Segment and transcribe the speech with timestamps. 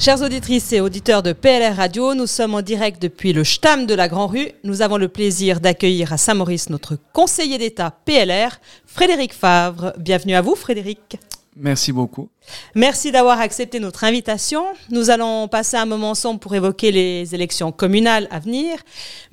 [0.00, 3.92] Chers auditrices et auditeurs de PLR Radio, nous sommes en direct depuis le Stam de
[3.92, 4.48] la Grand Rue.
[4.64, 9.92] Nous avons le plaisir d'accueillir à Saint-Maurice notre conseiller d'État PLR, Frédéric Favre.
[9.98, 11.18] Bienvenue à vous, Frédéric.
[11.54, 12.30] Merci beaucoup.
[12.74, 14.64] Merci d'avoir accepté notre invitation.
[14.88, 18.78] Nous allons passer un moment ensemble pour évoquer les élections communales à venir,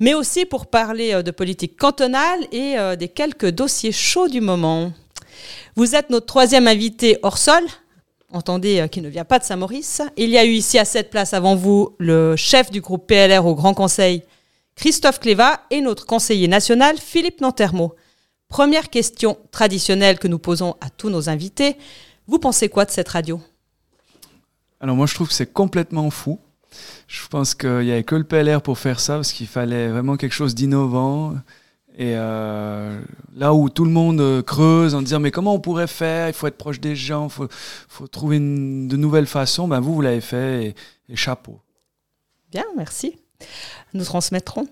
[0.00, 4.42] mais aussi pour parler euh, de politique cantonale et euh, des quelques dossiers chauds du
[4.42, 4.92] moment.
[5.76, 7.64] Vous êtes notre troisième invité hors sol,
[8.32, 10.02] entendez, euh, qui ne vient pas de Saint-Maurice.
[10.16, 13.44] Il y a eu ici à cette place avant vous le chef du groupe PLR
[13.46, 14.22] au Grand Conseil,
[14.76, 17.94] Christophe Cléva, et notre conseiller national, Philippe Nantermo.
[18.48, 21.76] Première question traditionnelle que nous posons à tous nos invités.
[22.26, 23.40] Vous pensez quoi de cette radio?
[24.80, 26.38] Alors moi je trouve que c'est complètement fou.
[27.06, 30.16] Je pense qu'il n'y avait que le PLR pour faire ça, parce qu'il fallait vraiment
[30.16, 31.34] quelque chose d'innovant.
[31.98, 33.00] Et euh,
[33.34, 36.28] là où tout le monde euh, creuse en disant mais comment on pourrait faire?
[36.28, 37.48] Il faut être proche des gens, il
[37.88, 39.66] faut, trouver de nouvelles façons.
[39.66, 40.74] Ben vous, vous l'avez fait
[41.08, 41.58] et, chapeau.
[42.52, 43.16] Bien, merci.
[43.94, 44.68] Nous transmettrons.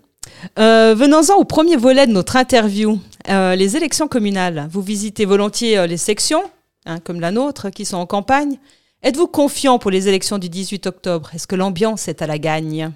[0.60, 4.68] Euh, Venons-en au premier volet de notre interview, les élections communales.
[4.70, 6.44] Vous visitez volontiers les sections,
[6.84, 8.58] hein, comme la nôtre, qui sont en campagne.
[9.02, 11.30] Êtes-vous confiant pour les élections du 18 octobre?
[11.34, 12.92] Est-ce que l'ambiance est à la gagne?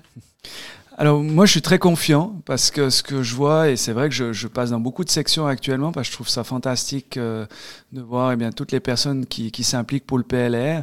[1.00, 4.10] Alors moi je suis très confiant parce que ce que je vois, et c'est vrai
[4.10, 7.16] que je, je, passe dans beaucoup de sections actuellement parce que je trouve ça fantastique
[7.16, 7.46] euh,
[7.92, 10.82] de voir eh bien, toutes les personnes qui, qui s'impliquent pour le PLR.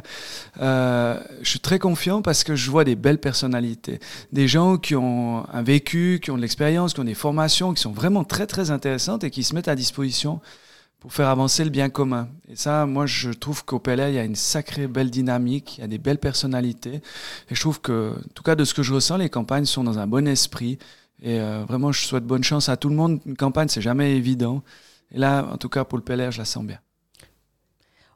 [0.60, 4.00] Euh, je suis très confiant parce que je vois des belles personnalités,
[4.32, 7.80] des gens qui ont un vécu, qui ont de l'expérience, qui ont des formations, qui
[7.80, 10.40] sont vraiment très très intéressantes et qui se mettent à disposition
[11.00, 12.28] pour faire avancer le bien commun.
[12.48, 15.82] Et ça, moi, je trouve qu'au PLR, il y a une sacrée belle dynamique, il
[15.82, 17.00] y a des belles personnalités.
[17.50, 19.84] Et je trouve que, en tout cas, de ce que je ressens, les campagnes sont
[19.84, 20.78] dans un bon esprit.
[21.22, 23.20] Et euh, vraiment, je souhaite bonne chance à tout le monde.
[23.26, 24.62] Une campagne, c'est jamais évident.
[25.12, 26.78] Et là, en tout cas, pour le PLR, je la sens bien.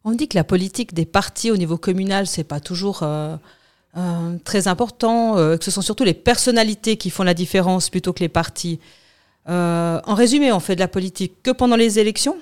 [0.05, 3.37] On dit que la politique des partis au niveau communal, c'est pas toujours euh,
[3.97, 8.21] euh, très important, que ce sont surtout les personnalités qui font la différence plutôt que
[8.21, 8.81] les partis.
[9.47, 12.37] en résumé, on fait de la politique que pendant les élections?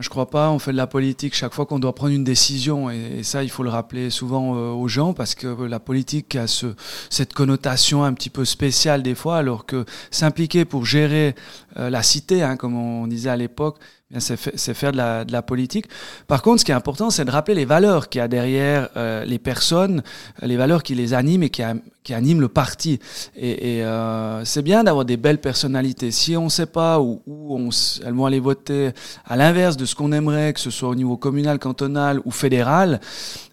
[0.00, 0.50] Je crois pas.
[0.50, 2.90] On fait de la politique chaque fois qu'on doit prendre une décision.
[2.90, 6.46] Et, ça, il faut le rappeler souvent euh, aux gens parce que la politique a
[6.46, 6.74] ce,
[7.10, 11.34] cette connotation un petit peu spéciale des fois, alors que s'impliquer pour gérer
[11.78, 13.78] euh, la cité, hein, comme on disait à l'époque,
[14.16, 15.86] c'est faire de la, politique.
[16.26, 18.88] Par contre, ce qui est important, c'est de rappeler les valeurs qu'il y a derrière
[18.96, 20.02] euh, les personnes,
[20.40, 21.62] les valeurs qui les animent et qui,
[22.14, 23.00] animent le parti.
[23.36, 26.10] Et, euh, c'est bien d'avoir des belles personnalités.
[26.10, 27.20] Si on ne sait pas où,
[28.02, 28.92] elles vont aller voter
[29.26, 33.00] à l'inverse de ce qu'on aimerait, que ce soit au niveau communal, cantonal ou fédéral,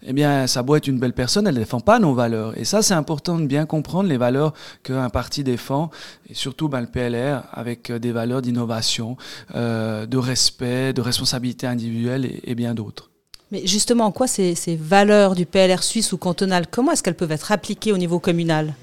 [0.07, 2.57] eh bien, ça doit être une belle personne, elle ne défend pas nos valeurs.
[2.57, 5.89] Et ça, c'est important de bien comprendre les valeurs qu'un parti défend,
[6.29, 9.17] et surtout ben, le PLR, avec des valeurs d'innovation,
[9.55, 13.09] euh, de respect de responsabilité individuelle et, bien d'autres.
[13.51, 17.16] Mais justement, en quoi ces, ces, valeurs du PLR suisse ou cantonal, comment est-ce qu'elles
[17.16, 18.73] peuvent être appliquées au niveau communal?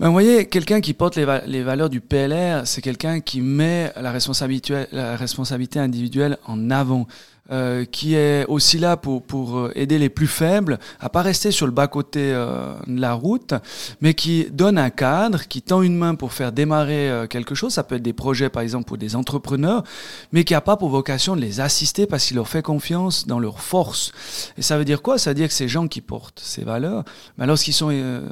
[0.00, 4.10] Ben, vous voyez, quelqu'un qui porte les, valeurs du PLR, c'est quelqu'un qui met la
[4.10, 7.06] responsabilité, individuelle en avant.
[7.50, 11.50] Euh, qui est aussi là pour, pour euh, aider les plus faibles à pas rester
[11.50, 13.52] sur le bas-côté euh, de la route,
[14.00, 17.74] mais qui donne un cadre, qui tend une main pour faire démarrer euh, quelque chose.
[17.74, 19.82] Ça peut être des projets, par exemple, pour des entrepreneurs,
[20.30, 23.40] mais qui n'a pas pour vocation de les assister parce qu'il leur fait confiance dans
[23.40, 24.12] leur force.
[24.56, 25.18] Et ça veut dire quoi?
[25.18, 27.04] Ça veut dire que ces gens qui portent ces valeurs,
[27.36, 28.22] ben, lorsqu'ils sont, ils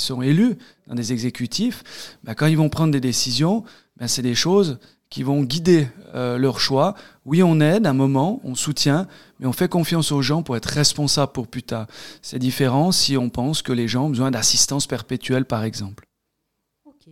[0.00, 3.64] sont élus dans des exécutifs, ben, quand ils vont prendre des décisions,
[3.96, 4.78] ben, c'est des choses
[5.10, 6.94] qui vont guider euh, leur choix.
[7.24, 10.66] Oui, on aide un moment, on soutient, mais on fait confiance aux gens pour être
[10.66, 11.86] responsable pour plus tard.
[12.20, 16.06] C'est différent si on pense que les gens ont besoin d'assistance perpétuelle, par exemple.
[16.84, 17.08] Ok.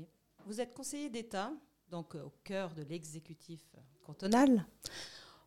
[0.46, 1.50] Vous êtes conseiller d'État,
[1.90, 3.60] donc euh, au cœur de l'exécutif
[4.04, 4.66] cantonal.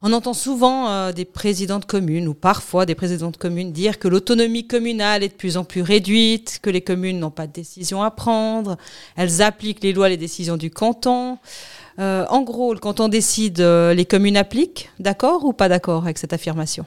[0.02, 4.00] On entend souvent euh, des présidents de communes ou parfois des présidents de communes dire
[4.00, 7.51] que l'autonomie communale est de plus en plus réduite, que les communes n'ont pas de
[7.51, 8.78] décision à prendre,
[9.18, 11.38] elles appliquent les lois, les décisions du canton.
[12.00, 16.18] Euh, en gros, quand on décide, euh, les communes appliquent, d'accord ou pas d'accord avec
[16.18, 16.86] cette affirmation?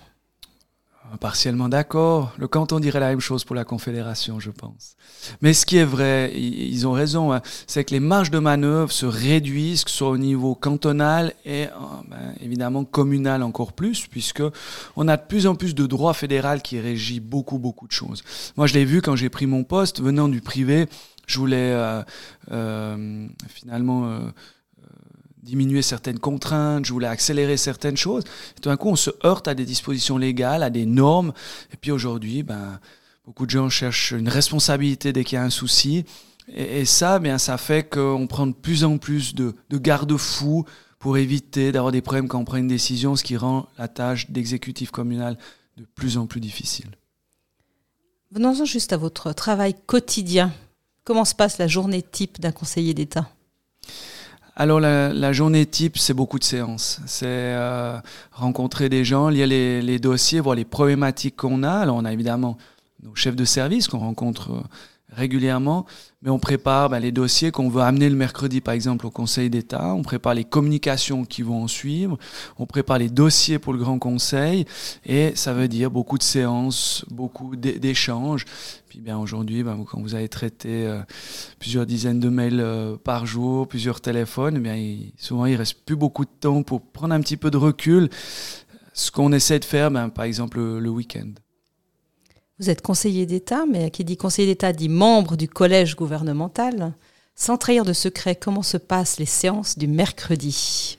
[1.21, 2.33] Partiellement d'accord.
[2.39, 4.97] Le canton dirait la même chose pour la Confédération, je pense.
[5.41, 8.91] Mais ce qui est vrai, ils ont raison, hein, c'est que les marges de manœuvre
[8.91, 11.71] se réduisent, que ce soit au niveau cantonal et euh,
[12.09, 14.43] ben, évidemment communal encore plus, puisque
[14.97, 18.23] on a de plus en plus de droits fédéral qui régit beaucoup, beaucoup de choses.
[18.57, 20.87] Moi, je l'ai vu quand j'ai pris mon poste, venant du privé,
[21.27, 21.77] je voulais
[23.49, 24.33] finalement
[25.43, 28.25] diminuer certaines contraintes, je voulais accélérer certaines choses.
[28.57, 31.33] Et tout d'un coup, on se heurte à des dispositions légales, à des normes.
[31.73, 32.79] Et puis aujourd'hui, ben,
[33.27, 36.05] beaucoup de gens cherchent une responsabilité dès qu'il y a un souci.
[36.55, 40.65] Et, ça, bien, ça fait qu'on prend de plus en plus de, de garde-fous
[40.99, 44.31] pour éviter d'avoir des problèmes quand on prend une décision, ce qui rend la tâche
[44.31, 45.37] d'exécutif communal
[45.77, 46.91] de plus en plus difficile.
[48.31, 50.53] Venons-en juste à votre travail quotidien.
[51.05, 53.29] Comment se passe la journée type d'un conseiller d'État?
[54.55, 57.01] Alors la, journée type, c'est beaucoup de séances.
[57.07, 57.99] C'est euh,
[58.33, 61.73] rencontrer des gens, lire les, les, dossiers, voir les problématiques qu'on a.
[61.73, 62.59] Alors on a évidemment
[63.03, 64.61] nos chefs de service qu'on rencontre euh,
[65.15, 65.87] régulièrement,
[66.23, 69.51] mais on prépare ben, les dossiers qu'on veut amener le mercredi, par exemple, au Conseil
[69.51, 69.95] d'État.
[69.95, 72.19] On prépare les communications qui vont en suivre.
[72.59, 74.65] On prépare les dossiers pour le Grand Conseil.
[75.05, 78.45] Et ça veut dire beaucoup de séances, beaucoup d'échanges.
[78.89, 81.01] Puis bien aujourd'hui, ben, quand vous avez traité euh,
[81.59, 85.97] plusieurs dizaines de mails euh, par jour, plusieurs téléphones, eh bien, souvent il reste plus
[85.97, 88.09] beaucoup de temps pour prendre un petit peu de recul.
[88.95, 91.33] Ce qu'on essaie de faire, ben, par exemple, le week-end.
[92.63, 96.95] Vous êtes conseiller d'État, mais qui dit conseiller d'État dit membre du collège gouvernemental.
[97.35, 100.97] Sans trahir de secret, comment se passent les séances du mercredi?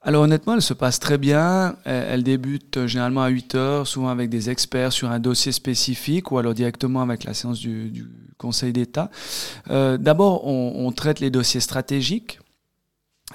[0.00, 1.76] Alors honnêtement, elle se passe très bien.
[1.84, 6.38] Elle débute généralement à 8 heures, souvent avec des experts sur un dossier spécifique ou
[6.38, 8.06] alors directement avec la séance du,
[8.38, 9.10] Conseil d'État.
[9.70, 12.40] Euh, d'abord, on, traite les dossiers stratégiques.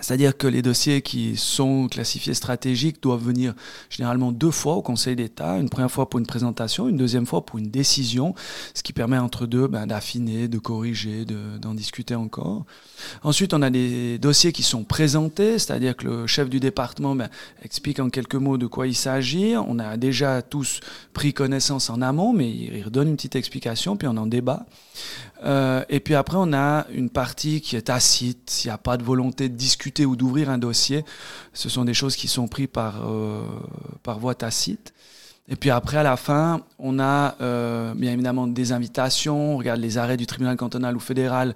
[0.02, 3.54] C'est-à-dire que les dossiers qui sont classifiés stratégiques doivent venir
[3.90, 7.46] généralement deux fois au Conseil d'État, une première fois pour une présentation, une deuxième fois
[7.46, 8.34] pour une décision,
[8.74, 12.66] ce qui permet entre deux ben, d'affiner, de corriger, d'en discuter encore.
[13.24, 17.30] Ensuite, on a des dossiers qui sont présentés, c'est-à-dire que le chef du département ben,
[17.64, 19.56] explique en quelques mots de quoi il s'agit.
[19.58, 20.80] On a déjà tous
[21.14, 24.66] pris connaissance en amont, mais il redonne une petite explication, puis on en débat.
[25.44, 28.98] Euh, et puis après, on a une partie qui est tacite, s'il n'y a pas
[28.98, 31.06] de volonté de discuter ou d'ouvrir un dossier.
[31.54, 33.44] Ce sont des choses qui sont prises par, euh,
[34.04, 34.94] par voie tacite.
[35.52, 39.56] Et puis après, à la fin, on a euh, bien évidemment des invitations.
[39.56, 41.56] On regarde les arrêts du tribunal cantonal ou fédéral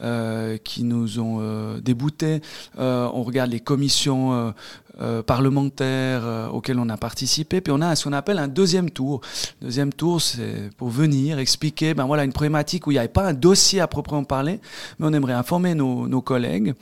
[0.00, 2.40] euh, qui nous ont euh, déboutés.
[2.78, 4.52] Euh, on regarde les commissions
[5.00, 7.60] euh, parlementaires auxquelles on a participé.
[7.60, 9.20] Puis on a ce qu'on appelle un deuxième tour.
[9.60, 13.26] Deuxième tour, c'est pour venir expliquer ben voilà, une problématique où il n'y avait pas
[13.26, 14.60] un dossier à proprement parler,
[14.98, 16.74] mais on aimerait informer nos, nos collègues.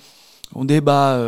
[0.55, 1.19] On débat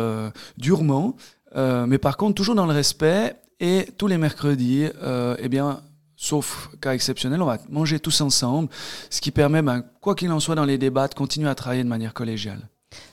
[0.57, 1.15] durement.
[1.55, 5.79] mais par contre, toujours dans le respect et tous les mercredis, euh, eh bien,
[6.17, 8.67] sauf cas exceptionnel, on va manger tous ensemble,
[9.09, 11.83] ce qui permet, ben, quoi qu'il en soit dans les débats, de continuer à travailler
[11.83, 12.59] de manière collégiale.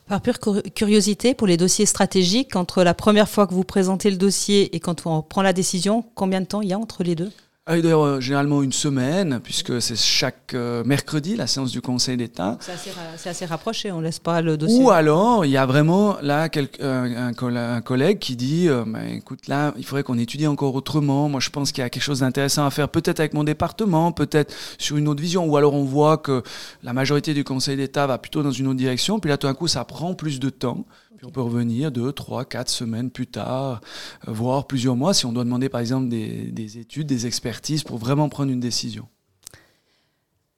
[0.08, 0.40] Par pure
[0.74, 4.80] curiosité, pour les dossiers stratégiques, entre la première fois que vous présentez le dossier et
[4.80, 7.30] quand on prend la décision, combien de temps il y a entre les deux?
[7.66, 12.16] Ah, D'ailleurs, euh, généralement une semaine, puisque c'est chaque euh, mercredi la séance du Conseil
[12.16, 12.56] d'État.
[12.60, 14.82] C'est assez, rapproché, on laisse pas le dossier.
[14.82, 16.48] Ou alors, il y a vraiment là
[16.80, 21.28] un, un, collègue qui dit euh, écoute, là, il faudrait qu'on étudie encore autrement.
[21.28, 24.10] Moi, je pense qu'il y a quelque chose d'intéressant à faire, peut-être avec mon département,
[24.10, 25.44] peut-être sur une autre vision.
[25.44, 26.42] Ou alors, on voit que
[26.82, 29.20] la majorité du Conseil d'État va plutôt dans une autre direction.
[29.20, 30.86] Puis là, tout d'un coup, ça prend plus de temps.
[31.22, 33.82] On peut revenir deux, trois, quatre semaines plus tard,
[34.26, 37.98] euh, voire plusieurs mois, si on doit demander par exemple des, études, des expertises pour
[37.98, 39.06] vraiment prendre une décision.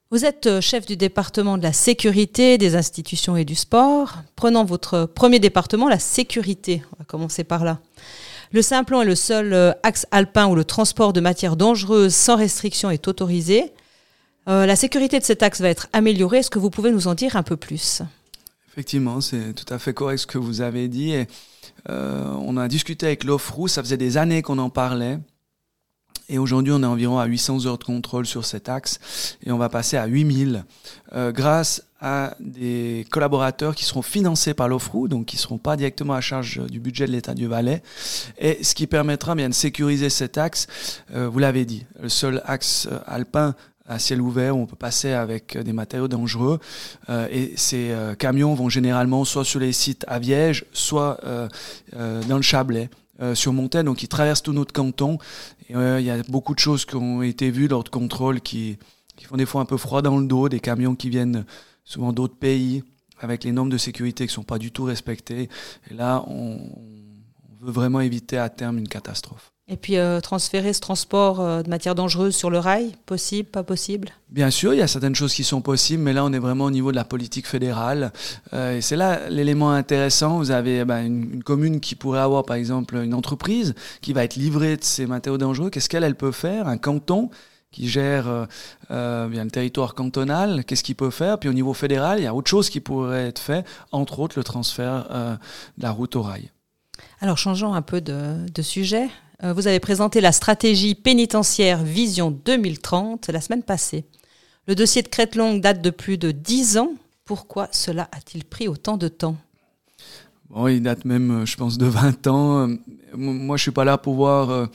[0.09, 4.19] Vous êtes euh, chef du département de la sécurité, des institutions et du sport.
[4.37, 6.81] Prenons votre premier département, la sécurité.
[6.93, 7.79] On va commencer par là.
[8.53, 12.37] Le Simplon est le seul euh, axe alpin où le transport de matières dangereuses sans
[12.37, 13.73] restriction est autorisé.
[14.47, 16.37] la sécurité de cet axe va être améliorée.
[16.37, 18.01] Est-ce que vous pouvez nous en dire un peu plus?
[18.73, 21.13] Effectivement, c'est tout à fait correct ce que vous avez dit.
[21.89, 25.19] Euh, on a discuté avec l'OFRU, ça faisait des années qu'on en parlait.
[26.27, 29.59] Et aujourd'hui, on est environ à 800 heures de contrôle sur cet axe et on
[29.59, 30.65] va passer à 8000
[31.13, 35.77] euh, grâce à des collaborateurs qui seront financés par l'OFRU, donc qui ne seront pas
[35.77, 37.81] directement à charge du budget de l'État du Valais,
[38.37, 40.67] et ce qui permettra bien de sécuriser cet axe.
[41.13, 44.75] Euh, vous l'avez dit, le seul axe euh, alpin à ciel ouvert où on peut
[44.75, 46.59] passer avec des matériaux dangereux.
[47.09, 51.47] Euh, et ces euh, camions vont généralement soit sur les sites à Viège, soit euh,
[52.27, 52.89] dans le Chablais,
[53.35, 55.17] sur Montaigne, donc ils traversent tout notre canton.
[55.69, 58.77] Il y a beaucoup de choses qui ont été vues lors de contrôles qui,
[59.15, 61.45] qui font des fois un peu froid dans le dos, des camions qui viennent
[61.85, 62.83] souvent d'autres pays
[63.19, 65.47] avec les normes de sécurité qui ne sont pas du tout respectées.
[65.89, 66.57] Et là, on,
[67.61, 69.52] on veut vraiment éviter à terme une catastrophe.
[69.69, 73.63] Et puis euh, transférer ce transport euh, de matières dangereuses sur le rail, possible, pas
[73.63, 74.09] possible?
[74.29, 76.65] Bien sûr, il y a certaines choses qui sont possibles, mais là on est vraiment
[76.65, 78.11] au niveau de la politique fédérale.
[78.51, 80.37] Euh, et c'est là l'élément intéressant.
[80.37, 84.25] Vous avez eh ben, une, commune qui pourrait avoir par exemple une entreprise qui va
[84.25, 85.69] être livrée de ces matériaux dangereux.
[85.69, 86.67] Qu'est-ce qu'elle elle peut faire?
[86.67, 87.29] Un canton
[87.71, 88.47] qui gère
[88.89, 91.39] bien le territoire cantonal, qu'est-ce qu'il peut faire?
[91.39, 94.37] Puis au niveau fédéral, il y a autre chose qui pourrait être fait, entre autres
[94.37, 95.07] le transfert
[95.77, 96.51] de la route au rail.
[97.19, 99.09] Alors changeons un peu de, de sujet.
[99.43, 104.05] Euh, vous avez présenté la stratégie pénitentiaire Vision 2030 la semaine passée.
[104.67, 106.93] Le dossier de Crête Longue date de plus de 10 ans.
[107.25, 109.35] Pourquoi cela a-t-il pris autant de temps?
[110.49, 112.69] Bon, Il date même, euh, je pense, de 20 ans.
[112.69, 112.77] Euh,
[113.15, 114.69] moi, je suis pas là pour voir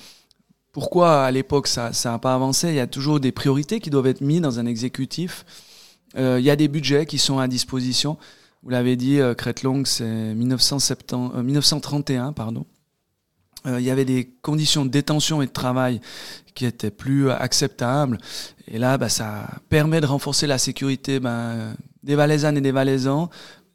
[0.73, 4.07] pourquoi à l'époque ça n'a pas avancé Il y a toujours des priorités qui doivent
[4.07, 5.45] être mises dans un exécutif.
[6.17, 8.17] il y a des budgets qui sont à disposition.
[8.63, 9.19] Vous l'avez dit,
[9.65, 12.65] Long, c'est 1931, pardon.
[13.67, 16.01] Il y avait des conditions de détention et de travail
[16.55, 18.19] qui étaient plus acceptables.
[18.67, 23.31] Et là, bah, ça permet de renforcer la sécurité ben, des Valaisannes et des Valaisans,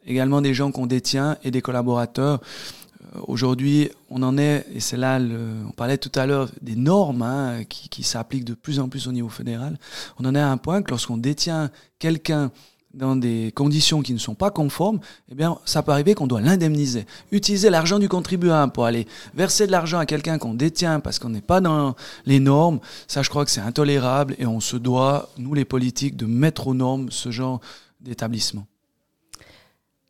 [0.05, 2.41] également des gens qu'on détient et des collaborateurs.
[2.41, 6.75] Euh, aujourd'hui, on en est, et c'est là, le, on parlait tout à l'heure des
[6.75, 9.77] normes hein, qui, qui s'appliquent de plus en plus au niveau fédéral.
[10.19, 12.51] On en est à un point que lorsqu'on détient quelqu'un
[12.93, 14.99] dans des conditions qui ne sont pas conformes,
[15.31, 17.05] eh bien, ça peut arriver qu'on doit l'indemniser.
[17.31, 21.29] Utiliser l'argent du contribuable pour aller verser de l'argent à quelqu'un qu'on détient parce qu'on
[21.29, 21.95] n'est pas dans
[22.25, 26.15] les normes, ça, je crois que c'est intolérable et on se doit, nous les politiques,
[26.15, 27.61] de mettre aux normes ce genre
[27.99, 28.67] d'établissement.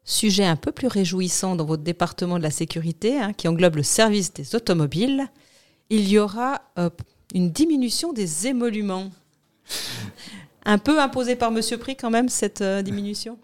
[0.03, 3.83] Sujet un peu plus réjouissant dans votre département de la sécurité, hein, qui englobe le
[3.83, 5.29] service des automobiles,
[5.89, 6.89] il y aura euh,
[7.33, 9.11] une diminution des émoluments
[10.65, 13.38] un peu imposé par Monsieur Prix quand même cette euh, diminution?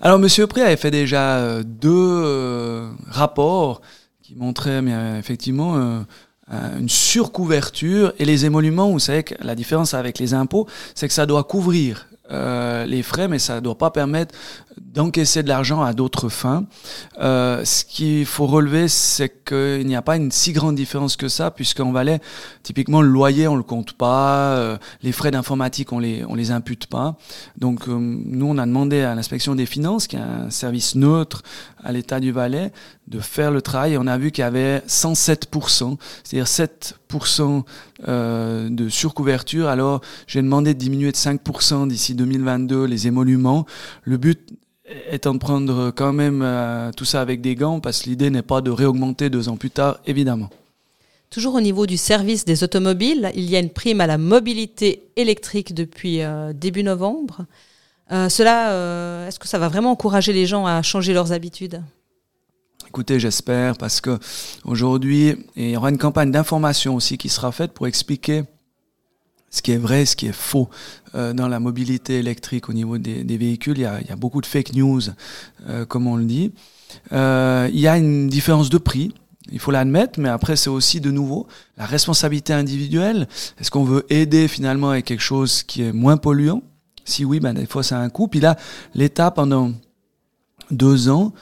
[0.00, 3.80] Alors Monsieur Prix avait fait déjà euh, deux euh, rapports
[4.22, 6.04] qui montraient mais, effectivement
[6.50, 11.14] une surcouverture et les émoluments, vous savez que la différence avec les impôts, c'est que
[11.14, 14.34] ça doit couvrir les frais, mais ça ne doit pas permettre
[14.80, 16.64] d'encaisser de l'argent à d'autres fins.
[17.20, 21.28] Euh, ce qu'il faut relever, c'est qu'il n'y a pas une si grande différence que
[21.28, 22.20] ça, puisqu'en Valais,
[22.62, 26.50] typiquement, le loyer, on le compte pas, euh, les frais d'informatique, on les, on les
[26.50, 27.16] impute pas.
[27.58, 31.42] Donc, euh, nous, on a demandé à l'inspection des finances, qui est un service neutre
[31.82, 32.72] à l'État du Valais,
[33.06, 33.94] de faire le travail.
[33.94, 37.64] Et on a vu qu'il y avait 107%, c'est-à-dire 7%
[38.08, 39.68] euh, de surcouverture.
[39.68, 43.66] Alors, j'ai demandé de diminuer de 5% d'ici 2022 les émoluments.
[44.02, 44.52] Le but
[45.10, 48.42] étant de prendre quand même euh, tout ça avec des gants, parce que l'idée n'est
[48.42, 50.50] pas de réaugmenter deux ans plus tard, évidemment.
[51.30, 55.02] Toujours au niveau du service des automobiles, il y a une prime à la mobilité
[55.16, 57.46] électrique depuis euh, début novembre.
[58.12, 61.82] Euh, cela, est-ce que ça va vraiment encourager les gens à changer leurs habitudes?
[62.86, 64.18] Écoutez, j'espère, parce que
[64.64, 68.44] aujourd'hui, il y aura une campagne d'information aussi qui sera faite pour expliquer
[69.56, 70.68] ce qui est vrai, ce qui est faux
[71.14, 73.78] euh, dans la mobilité électrique au niveau des, véhicules.
[73.78, 75.00] Il y, a, beaucoup de fake news,
[75.66, 76.52] euh, comme on le dit.
[77.12, 79.14] Euh, il y a une différence de prix.
[79.50, 81.46] Il faut l'admettre, mais après c'est aussi de nouveau
[81.78, 83.28] la responsabilité individuelle.
[83.58, 86.62] Est-ce qu'on veut aider finalement avec quelque chose qui est moins polluant?
[87.04, 88.28] Si oui, ben des fois ça a un coût.
[88.28, 88.56] Puis là,
[88.94, 89.72] l'État pendant
[90.70, 91.32] deux ans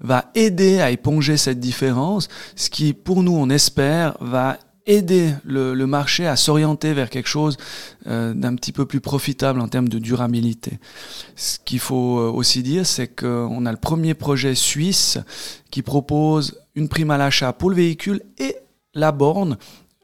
[0.00, 5.74] va aider à éponger cette différence, ce qui pour nous on espère va aider le,
[5.86, 7.56] marché à s'orienter vers quelque chose
[8.06, 10.78] euh, d'un petit peu plus profitable en termes de durabilité.
[11.36, 15.18] Ce qu'il faut euh, aussi dire, c'est qu'on a le premier projet suisse
[15.70, 18.56] qui propose une prime à l'achat pour le véhicule et
[18.94, 19.56] la borne.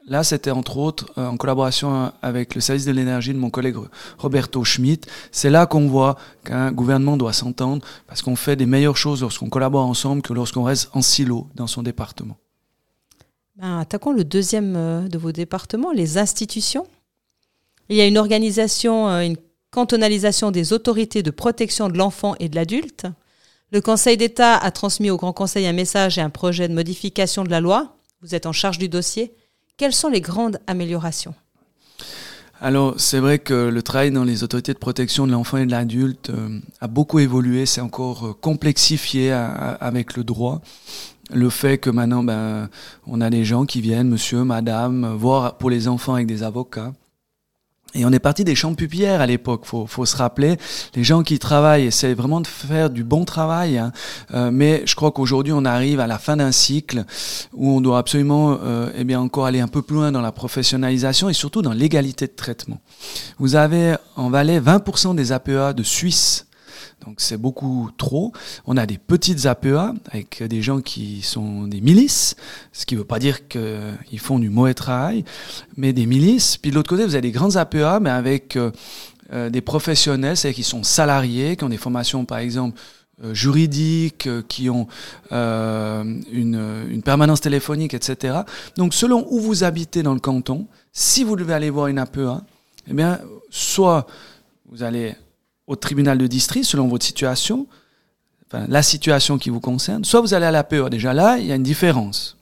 [0.07, 3.75] Là, c'était entre autres euh, en collaboration avec le service de l'énergie de mon collègue
[4.17, 5.07] Roberto Schmidt.
[5.31, 9.49] C'est là qu'on voit qu'un gouvernement doit s'entendre parce qu'on fait des meilleures choses lorsqu'on
[9.49, 12.37] collabore ensemble que lorsqu'on reste en silo dans son département.
[13.59, 16.87] Ben, attaquons le deuxième euh, de vos départements, les institutions.
[17.89, 19.35] Il y a une organisation, euh, une
[19.69, 23.05] cantonalisation des autorités de protection de l'enfant et de l'adulte.
[23.73, 27.43] Le Conseil d'État a transmis au Grand Conseil un message et un projet de modification
[27.43, 27.97] de la loi.
[28.21, 29.33] Vous êtes en charge du dossier.
[29.75, 31.35] Quelles sont les grandes améliorations?
[32.61, 35.71] Alors, c'est vrai que le travail dans les autorités de protection de l'enfant et de
[35.71, 40.61] l'adulte euh, a beaucoup évolué, c'est encore complexifié avec le droit
[41.29, 42.69] le fait que maintenant, ben,
[43.07, 46.93] on a des gens qui viennent, monsieur, madame, voir pour les enfants avec des avocats.
[47.95, 50.57] Et on est parti des champs de à l'époque, faut, faut se rappeler.
[50.95, 53.91] Les gens qui travaillent essaient vraiment de faire du bon travail, hein.
[54.33, 57.03] euh, mais je crois qu'aujourd'hui on arrive à la fin d'un cycle
[57.53, 60.31] où on doit absolument, euh, eh bien, encore aller un peu plus loin dans la
[60.31, 62.79] professionnalisation et surtout dans l'égalité de traitement.
[63.39, 66.45] Vous avez en Valais 20% des APA de Suisse
[67.05, 68.33] donc c'est beaucoup trop.
[68.65, 72.35] On a des petites APA avec des gens qui sont des milices,
[72.73, 75.23] ce qui ne veut pas dire qu'ils font du mauvais travail,
[75.77, 76.57] mais des milices.
[76.57, 78.71] Puis de l'autre côté, vous avez des grandes APA, mais avec euh,
[79.31, 82.79] euh, des professionnels, c'est-à-dire qui sont salariés, qui ont des formations par exemple
[83.23, 84.87] euh, juridiques, qui ont
[85.31, 88.39] une, une, permanence téléphonique, etc.
[88.75, 92.41] Donc selon où vous habitez dans le canton, si vous devez aller voir une APA,
[92.89, 94.05] eh bien, soit
[94.69, 95.15] vous allez
[95.69, 97.67] au tribunal de district selon votre situation,
[98.51, 100.89] la situation qui vous concerne, soit vous allez à la PE.
[100.89, 102.35] Déjà là, il y a une différence.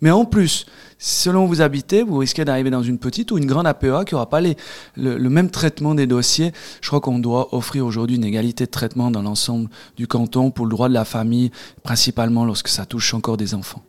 [0.00, 3.44] Mais en plus, selon où vous habitez, vous risquez d'arriver dans une petite ou une
[3.44, 6.52] grande APA qui n'aura pas le, même traitement des dossiers.
[6.80, 10.64] Je crois qu'on doit offrir aujourd'hui une égalité de traitement dans l'ensemble du canton pour
[10.64, 11.50] le droit de la famille,
[11.82, 13.82] principalement lorsque ça touche encore des enfants.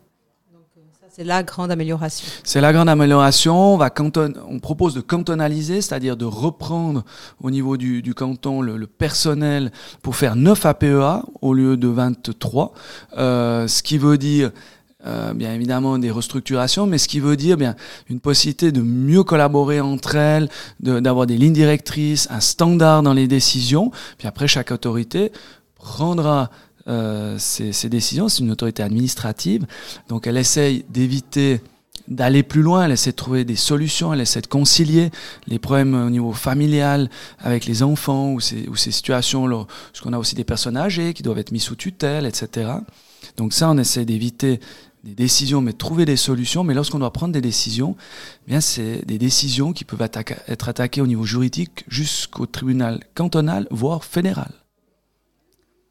[1.13, 2.25] C'est la grande amélioration.
[2.46, 3.74] C'est la grande amélioration.
[3.74, 7.03] On, propose de cantonaliser, c'est-à-dire de reprendre
[7.41, 12.74] au niveau du, canton le, le, personnel pour faire 9 APEA au lieu de 23.
[13.18, 14.51] Euh, ce qui veut dire
[15.06, 17.75] euh, bien évidemment des restructurations, mais ce qui veut dire bien
[18.10, 20.48] une possibilité de mieux collaborer entre elles,
[20.80, 23.91] d'avoir des lignes directrices, un standard dans les décisions.
[24.18, 25.34] Puis après, chaque autorité
[25.75, 26.51] prendra
[26.88, 28.30] euh, ces, ces, décisions.
[28.30, 29.66] C'est une autorité administrative,
[30.10, 31.62] donc elle essaye d'éviter
[32.08, 35.12] d'aller plus loin, elle essaie de trouver des solutions, elle essaie de concilier
[35.48, 37.10] les problèmes au niveau familial
[37.40, 40.78] avec les enfants ou ces, ou ces situations, là, parce qu'on a aussi des personnes
[40.78, 42.72] âgées qui doivent être mis sous tutelle, etc.
[43.38, 44.60] Donc ça, on essaie d'éviter
[45.04, 46.64] des décisions, mais de trouver des solutions.
[46.64, 47.96] Mais lorsqu'on doit prendre des décisions,
[48.46, 53.68] eh bien c'est des décisions qui peuvent être attaquées au niveau juridique jusqu'au tribunal cantonal,
[53.72, 54.61] voire fédéral.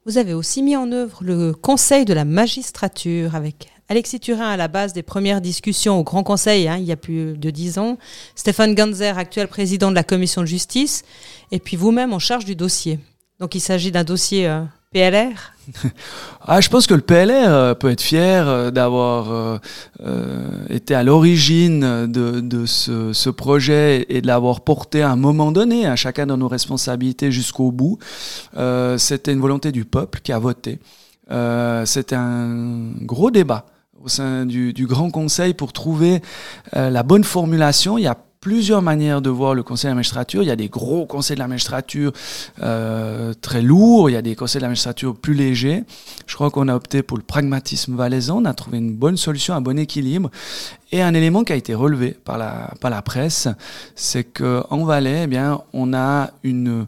[0.03, 4.57] Vous avez aussi mis en œuvre le Conseil de la magistrature avec Alexis Turin à
[4.57, 7.77] la base des premières discussions au Grand Conseil, hein, il y a plus de dix
[7.77, 7.99] ans,
[8.33, 11.03] Stéphane Ganzer, actuel président de la Commission de justice,
[11.51, 12.99] et puis vous-même en charge du dossier.
[13.39, 15.53] Donc il s'agit d'un dossier euh, PLR
[16.41, 19.59] ah, Je pense que le PLR euh, peut être fier euh, d'avoir
[20.01, 25.15] euh, été à l'origine de, de ce, ce, projet et de l'avoir porté à un
[25.15, 27.99] moment donné, à chacun de nos responsabilités jusqu'au bout.
[28.57, 30.79] Euh, C'était une volonté du peuple qui a voté.
[31.31, 33.67] Euh, C'était un gros débat
[34.03, 36.21] au sein du, du Grand Conseil pour trouver
[36.73, 37.99] la bonne formulation.
[37.99, 40.41] Il y a plusieurs manières de voir le conseil de la magistrature.
[40.41, 42.11] Il y a des gros conseils de la magistrature
[42.63, 45.83] euh, très lourds, il y a des conseils de la magistrature plus légers.
[46.25, 49.53] Je crois qu'on a opté pour le pragmatisme valaisan, on a trouvé une bonne solution,
[49.53, 50.31] un bon équilibre.
[50.91, 53.47] Et un élément qui a été relevé par la, par la presse,
[53.95, 56.87] c'est qu'en Valais, eh bien, on a une,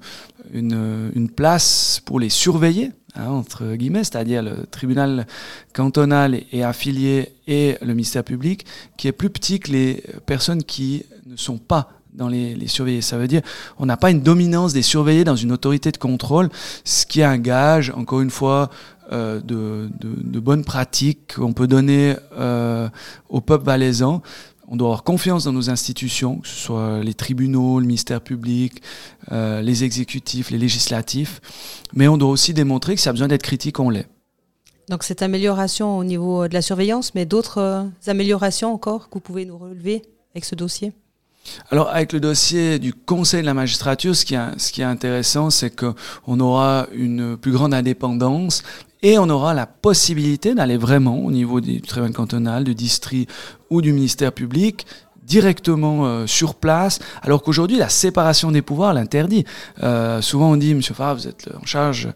[0.52, 5.28] une, une place pour les surveiller Hein, entre guillemets, c'est-à-dire le tribunal
[5.72, 8.66] cantonal est affilié et le ministère public,
[8.98, 13.02] qui est plus petit que les personnes qui ne sont pas dans les, les surveillés.
[13.02, 13.42] Ça veut dire
[13.78, 16.50] on n'a pas une dominance des surveillés dans une autorité de contrôle,
[16.86, 18.72] ce qui est un gage, encore une fois,
[19.12, 22.90] euh, de, de, de bonnes pratiques qu'on peut donner euh,
[23.30, 24.24] au peuple valaisan
[24.68, 28.82] on doit avoir confiance dans nos institutions, que ce soit les tribunaux, le ministère public,
[29.32, 31.42] euh, les exécutifs, les législatifs,
[31.94, 34.08] mais on doit aussi démontrer que s'il y a besoin d'être critique, on l'est.
[34.90, 39.22] Donc cette amélioration au niveau de la surveillance, mais d'autres euh, améliorations encore que vous
[39.22, 40.94] pouvez nous relever avec ce dossier?
[41.72, 44.86] Alors, avec le dossier du Conseil de la magistrature, ce qui est, ce qui est
[44.86, 48.64] intéressant, c'est qu'on aura une plus grande indépendance
[49.04, 53.30] et on aura la possibilité d'aller vraiment au niveau du tribunal cantonal, du district
[53.70, 54.88] ou du ministère public
[55.22, 59.46] directement euh, sur place, alors qu'aujourd'hui la séparation des pouvoirs l'interdit.
[59.82, 62.10] Euh, souvent on dit, Monsieur Favre, vous êtes en charge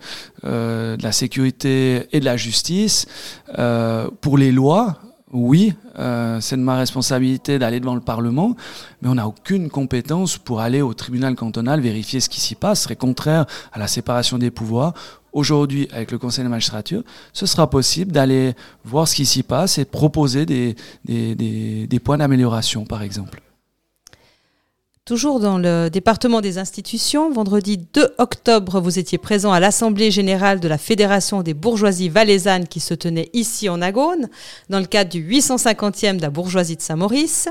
[0.44, 3.06] euh, de la sécurité et de la justice.
[3.58, 4.98] Euh, pour les lois,
[5.34, 8.56] oui, euh, c'est de ma responsabilité d'aller devant le Parlement,
[9.02, 12.80] mais on n'a aucune compétence pour aller au tribunal cantonal vérifier ce qui s'y passe.
[12.80, 14.94] Ce serait contraire à la séparation des pouvoirs.
[15.38, 19.78] Aujourd'hui, avec le Conseil de magistrature, ce sera possible d'aller voir ce qui s'y passe
[19.78, 23.40] et proposer des, points d'amélioration, par exemple.
[25.06, 30.60] Toujours dans le département des institutions, vendredi 2 octobre, vous étiez présent à l'Assemblée générale
[30.60, 34.30] de la Fédération des bourgeoisies valaisannes qui se tenait ici en Agone,
[34.72, 37.48] dans le cadre du 850e de la bourgeoisie de Saint-Maurice.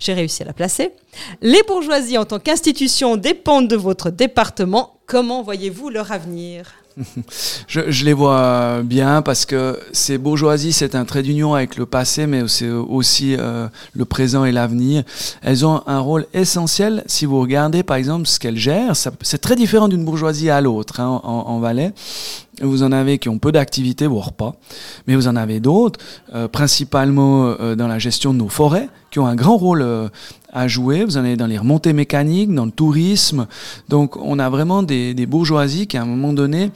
[0.00, 0.92] J'ai réussi à la placer.
[1.40, 4.98] Les bourgeoisies en tant qu'institution dépendent de votre département.
[5.06, 6.81] Comment voyez-vous leur avenir?
[7.68, 12.26] je, les vois bien parce que ces bourgeoisies, c'est un trait d'union avec le passé,
[12.26, 15.04] mais c'est aussi euh, le présent et l'avenir.
[15.42, 17.02] Elles ont un rôle essentiel.
[17.06, 21.00] Si vous regardez, par exemple, ce qu'elles gèrent, c'est très différent d'une bourgeoisie à l'autre
[21.00, 21.92] hein, en, en Valais.
[22.60, 24.56] Vous en avez qui ont peu d'activités, voire pas,
[25.06, 25.98] mais vous en avez d'autres,
[26.34, 30.08] euh, principalement euh, dans la gestion de nos forêts, qui ont un grand rôle euh,
[30.52, 31.04] à jouer.
[31.04, 33.46] Vous en avez dans les remontées mécaniques, dans le tourisme.
[33.88, 36.70] Donc on a vraiment des, des bourgeoisies qui, à un moment donné,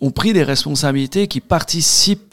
[0.00, 2.28] ont pris des responsabilités, qui participent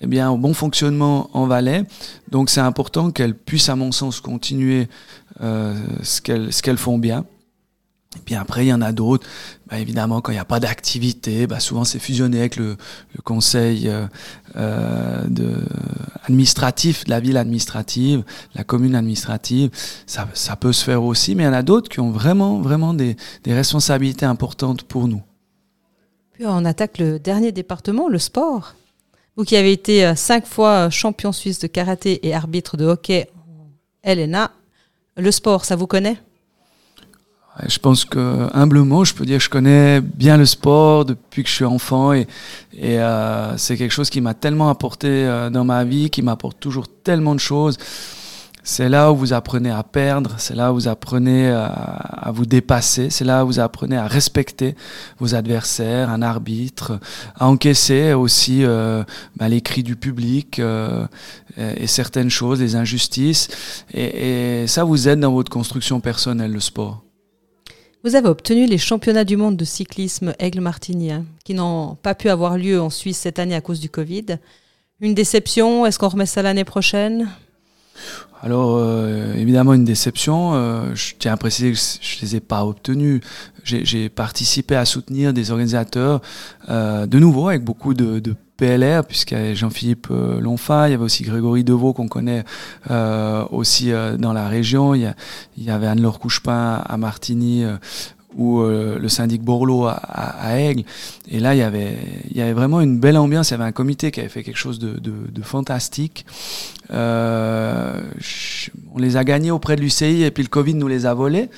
[0.00, 1.84] eh bien, au bon fonctionnement en Valais.
[2.30, 4.88] Donc c'est important qu'elles puissent, à mon sens, continuer
[5.40, 7.24] euh, ce qu'elles qu'elles font bien.
[8.16, 9.26] Et puis après, il y en a d'autres.
[9.68, 12.76] Bah, évidemment, quand il n'y a pas d'activité, bah, souvent c'est fusionné avec le,
[13.24, 14.06] conseil euh,
[14.56, 15.26] euh,
[16.24, 18.22] administratif de la ville administrative,
[18.54, 19.70] la commune administrative.
[20.06, 22.60] Ça, ça peut se faire aussi, mais il y en a d'autres qui ont vraiment,
[22.60, 25.22] vraiment des, des responsabilités importantes pour nous.
[26.32, 28.74] Puis on attaque le dernier département, le sport.
[29.36, 33.28] Vous qui avez été euh, cinq fois champion suisse de karaté et arbitre de hockey
[34.04, 34.52] en LNA,
[35.16, 36.18] le sport, ça vous connaît?
[37.68, 41.48] Je pense que humblement, je peux dire que je connais bien le sport depuis que
[41.48, 42.26] je suis enfant et,
[42.76, 46.58] et euh, c'est quelque chose qui m'a tellement apporté euh, dans ma vie, qui m'apporte
[46.58, 47.78] toujours tellement de choses.
[48.64, 52.44] C'est là où vous apprenez à perdre, c'est là où vous apprenez à, à vous
[52.44, 54.74] dépasser, c'est là où vous apprenez à respecter
[55.20, 56.98] vos adversaires, un arbitre,
[57.36, 59.04] à encaisser aussi euh,
[59.36, 61.06] bah, les cris du public euh,
[61.56, 63.48] et certaines choses, les injustices.
[63.92, 67.03] Et, et ça vous aide dans votre construction personnelle, le sport?
[68.04, 72.58] Vous avez obtenu les championnats du monde de cyclisme Aigle-Martigny, qui n'ont pas pu avoir
[72.58, 74.26] lieu en Suisse cette année à cause du Covid.
[75.00, 77.30] Une déception Est-ce qu'on remet ça l'année prochaine?
[78.42, 80.52] Alors, euh, évidemment, une déception.
[80.52, 83.22] Euh, je tiens à préciser que je ne les ai pas obtenus.
[83.64, 86.20] J'ai participé à soutenir des organisateurs,
[86.68, 88.20] euh, de nouveau, avec beaucoup de
[88.56, 92.44] PLR, puisqu'il y avait Jean-Philippe euh, Lonfa, il y avait aussi Grégory Deveau qu'on connaît
[92.90, 95.14] euh, aussi euh, dans la région, il y,
[95.56, 97.64] il y avait Anne-Laure Couchepin à Martigny
[98.36, 100.84] ou le syndic Borloo à, à, Aigle.
[101.30, 101.96] Et là, il y, avait,
[102.30, 103.50] il y avait vraiment une belle ambiance.
[103.50, 106.26] Il y avait un comité qui avait fait quelque chose de, de, de fantastique.
[106.90, 108.00] Euh,
[108.94, 111.48] on les a gagnés auprès de l'UCI et puis le Covid nous les a volés.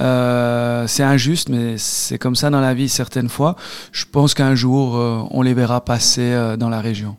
[0.00, 3.56] Euh, c'est injuste, mais c'est comme ça dans la vie certaines fois.
[3.92, 7.16] Je pense qu'un jour, euh, on les verra passer euh, dans la région.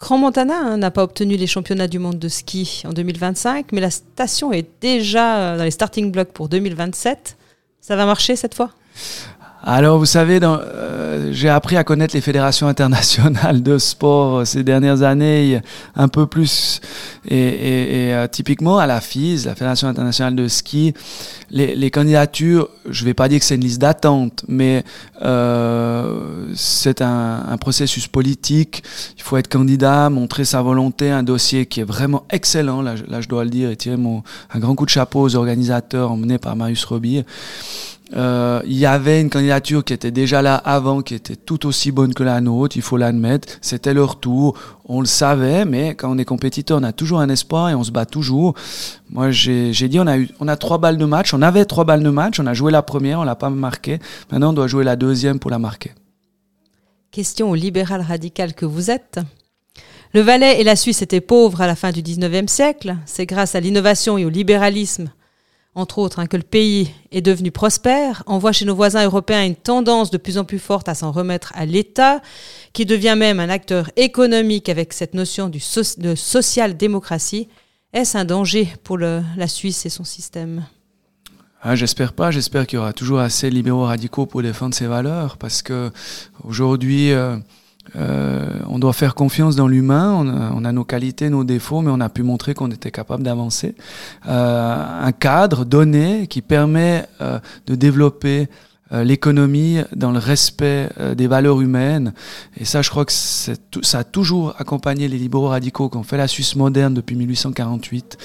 [0.00, 3.82] Grand Montana hein, n'a pas obtenu les championnats du monde de ski en 2025, mais
[3.82, 7.36] la station est déjà dans les starting blocks pour 2027.
[7.82, 8.70] Ça va marcher cette fois?
[9.62, 15.02] Alors, vous savez, euh, j'ai appris à connaître les fédérations internationales de sport ces dernières
[15.02, 15.60] années,
[15.94, 16.80] un peu plus.
[17.28, 20.94] Et, euh, typiquement, à la FIS, la Fédération internationale de ski,
[21.50, 24.82] les, candidatures, je vais pas dire que c'est une liste d'attente, mais
[25.22, 28.82] euh, c'est un, un, processus politique.
[29.18, 32.80] Il faut être candidat, montrer sa volonté, un dossier qui est vraiment excellent.
[32.80, 34.22] Là, je dois le dire, et tirer mon,
[34.54, 37.24] un grand coup de chapeau aux organisateurs emmenés par Marius Robir.
[38.16, 41.92] Euh, il y avait une candidature qui était déjà là avant, qui était tout aussi
[41.92, 43.58] bonne que la nôtre, il faut l'admettre.
[43.60, 47.28] C'était leur tour, on le savait, mais quand on est compétiteur, on a toujours un
[47.28, 48.54] espoir et on se bat toujours.
[49.10, 51.84] Moi, j'ai dit, on a, eu, on a trois balles de match, on avait trois
[51.84, 54.00] balles de match, on a joué la première, on l'a pas marqué.
[54.32, 55.92] Maintenant, on doit jouer la deuxième pour la marquer.
[57.12, 59.20] Question au libéral radical que vous êtes.
[60.12, 62.96] Le Valais et la Suisse étaient pauvres à la fin du 19e siècle.
[63.06, 65.10] C'est grâce à l'innovation et au libéralisme
[65.74, 68.22] entre autres, hein, que le pays est devenu prospère.
[68.26, 71.12] On voit chez nos voisins européens une tendance de plus en plus forte à s'en
[71.12, 72.20] remettre à l'État,
[72.72, 77.48] qui devient même un acteur économique avec cette notion de social-démocratie.
[77.92, 80.64] Est-ce un danger pour la Suisse et son système?
[81.62, 82.30] Ah, J'espère pas.
[82.30, 85.90] J'espère qu'il y aura toujours assez de libéraux radicaux pour défendre ces valeurs, parce que
[86.44, 87.12] aujourd'hui.
[87.12, 87.36] Euh,
[87.96, 92.00] euh, on doit faire confiance dans l'humain, on, a nos qualités, nos défauts, mais on
[92.00, 93.74] a pu montrer qu'on était capable d'avancer.
[94.28, 98.48] Euh, un cadre donné qui permet euh, de développer
[98.92, 102.12] l'économie dans le respect euh, des valeurs humaines.
[102.56, 106.16] Et ça, je crois que ça a toujours accompagné les libéraux radicaux qui ont fait
[106.16, 108.18] la Suisse moderne depuis 1848.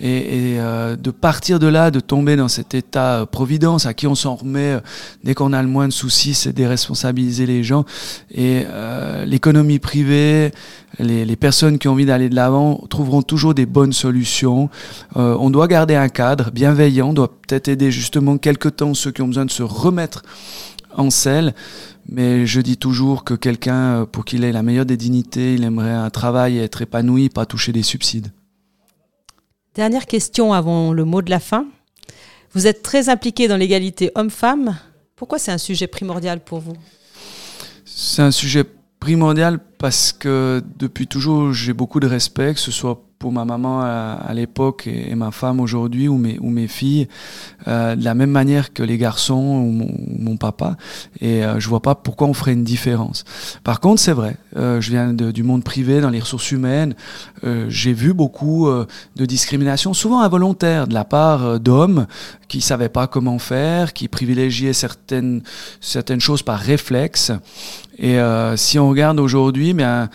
[0.00, 4.06] Et, et euh, de partir de là, de tomber dans cet état providence à qui
[4.06, 4.78] on s'en remet
[5.24, 7.84] dès qu'on a le moins de soucis, c'est déresponsabiliser les gens.
[8.34, 8.64] Et
[9.26, 10.52] l'économie privée,
[10.98, 14.68] les, les, personnes qui ont envie d'aller de l'avant trouveront toujours des bonnes solutions.
[15.16, 19.12] Euh, on doit garder un cadre bienveillant, on doit peut-être aider justement quelque temps ceux
[19.12, 20.22] qui ont besoin de se remettre
[20.94, 21.54] en selle.
[22.08, 25.62] Mais je dis toujours que quelqu'un, euh, pour qu'il ait la meilleure des dignités, il
[25.62, 28.32] aimerait un travail et être épanoui, pas toucher des subsides.
[29.74, 31.66] Dernière question avant le mot de la fin.
[32.54, 34.78] Vous êtes très impliqué dans l'égalité homme-femme.
[35.14, 36.76] Pourquoi c'est un sujet primordial pour vous?
[37.84, 38.64] C'est un sujet
[38.98, 43.82] primordial parce que depuis toujours, j'ai beaucoup de respect, que ce soit pour ma maman
[43.82, 47.06] à, l'époque et, ma femme aujourd'hui ou mes, filles,
[47.68, 49.70] euh, de la même manière que les garçons ou
[50.18, 50.76] mon, papa.
[51.20, 53.22] Et euh, je vois pas pourquoi on ferait une différence.
[53.62, 56.96] Par contre, c'est vrai, euh, je viens du monde privé, dans les ressources humaines,
[57.44, 62.08] euh, j'ai vu beaucoup euh, de discrimination, souvent involontaire, de la part d'hommes
[62.48, 65.42] qui savaient pas comment faire, qui privilégiaient certaines,
[65.80, 67.30] certaines choses par réflexe.
[67.98, 70.08] Et euh, si on regarde aujourd'hui, bien,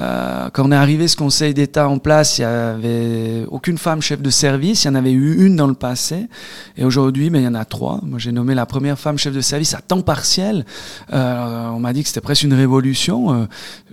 [0.00, 4.02] euh, quand on est arrivé ce Conseil d'État en place, il n'y avait aucune femme
[4.02, 4.84] chef de service.
[4.84, 6.28] Il y en avait eu une dans le passé.
[6.76, 8.00] Et aujourd'hui, mais il y en a trois.
[8.02, 10.64] Moi, j'ai nommé la première femme chef de service à temps partiel.
[11.12, 13.32] Euh, on m'a dit que c'était presque une révolution.
[13.32, 13.46] Euh,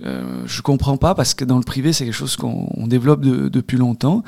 [0.04, 3.48] euh, je comprends pas parce que dans le privé, c'est quelque chose qu'on développe de,
[3.48, 4.22] depuis longtemps.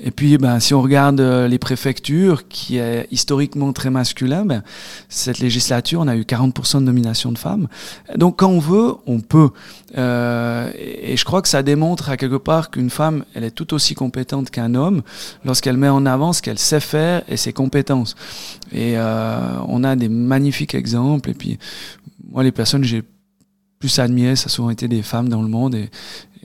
[0.00, 4.62] Et puis, ben, si on regarde euh, les préfectures, qui est historiquement très masculin, ben,
[5.08, 7.68] cette législature, on a eu 40% de nomination de femmes.
[8.16, 9.50] Donc, quand on veut, on peut.
[9.96, 13.71] Euh, et je crois que ça démontre à quelque part qu'une femme, elle est tout
[13.72, 15.02] aussi compétente qu'un homme
[15.44, 18.14] lorsqu'elle met en avant ce qu'elle sait faire et ses compétences.
[18.72, 21.30] Et euh, on a des magnifiques exemples.
[21.30, 21.58] Et puis,
[22.30, 23.02] moi, les personnes que j'ai
[23.78, 25.74] plus admirées, ça a souvent été des femmes dans le monde.
[25.74, 25.90] Et,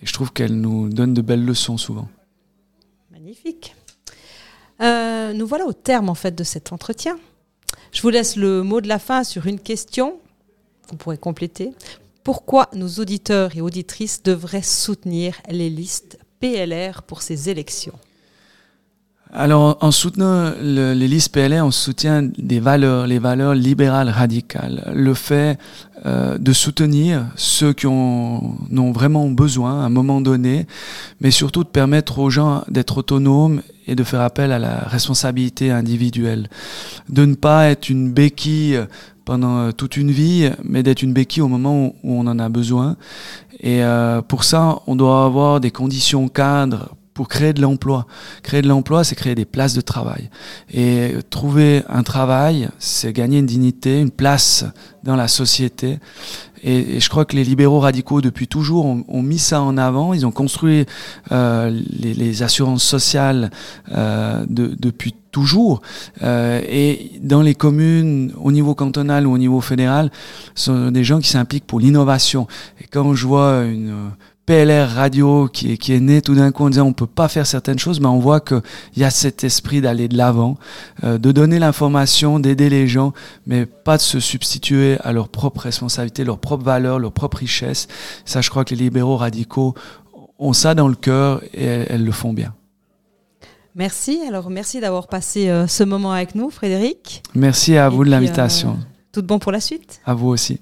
[0.01, 2.07] et je trouve qu'elles nous donnent de belles leçons souvent.
[3.11, 3.75] Magnifique.
[4.81, 7.17] Euh, nous voilà au terme en fait de cet entretien.
[7.91, 10.19] Je vous laisse le mot de la fin sur une question.
[10.89, 11.73] Vous pourrez compléter.
[12.23, 17.97] Pourquoi nos auditeurs et auditrices devraient soutenir les listes PLR pour ces élections
[19.33, 24.89] alors, en soutenant le, les listes PLR, on soutient des valeurs, les valeurs libérales radicales.
[24.95, 25.59] Le fait
[26.05, 30.65] euh, de soutenir ceux qui en ont vraiment besoin à un moment donné,
[31.19, 35.71] mais surtout de permettre aux gens d'être autonomes et de faire appel à la responsabilité
[35.71, 36.49] individuelle.
[37.09, 38.79] De ne pas être une béquille
[39.27, 42.95] pendant toute une vie, mais d'être une béquille au moment où on en a besoin.
[43.59, 48.05] Et euh, pour ça, on doit avoir des conditions cadres pour créer de l'emploi.
[48.43, 50.29] Créer de l'emploi, c'est créer des places de travail.
[50.71, 54.65] Et trouver un travail, c'est gagner une dignité, une place
[55.03, 55.97] dans la société.
[56.63, 60.13] Et, je crois que les libéraux radicaux, depuis toujours, ont, mis ça en avant.
[60.13, 60.85] Ils ont construit
[61.31, 63.49] euh, les, assurances sociales
[63.91, 65.81] euh, de, depuis toujours.
[66.21, 70.11] Euh, et dans les communes, au niveau cantonal ou au niveau fédéral,
[70.53, 72.45] ce sont des gens qui s'impliquent pour l'innovation.
[72.79, 74.11] Et quand je vois une
[74.47, 77.27] PLR radio qui est, qui est né tout d'un coup en disant on peut pas
[77.27, 78.61] faire certaines choses, mais on voit qu'il
[78.95, 80.57] y a cet esprit d'aller de l'avant,
[81.03, 83.11] euh, de donner l'information, d'aider les gens,
[83.45, 87.89] mais pas de se substituer à leurs propres responsabilités, leurs propres valeurs, leurs propres richesses.
[88.23, 89.75] Ça, je crois que les libéraux radicaux
[90.39, 92.53] ont ça dans le cœur et elles, elles le font bien.
[93.75, 94.21] Merci.
[94.25, 97.21] Alors, merci d'avoir passé euh, ce moment avec nous, Frédéric.
[97.35, 98.69] Merci à et vous de l'invitation.
[98.69, 99.99] Euh, tout bon pour la suite.
[100.05, 100.61] À vous aussi.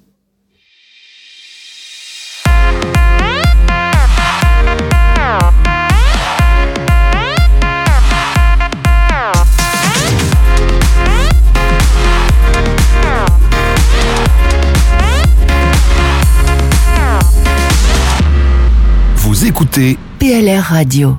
[19.55, 21.17] Écoutez PLR Radio.